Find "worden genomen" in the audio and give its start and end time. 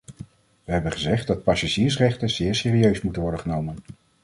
3.21-3.75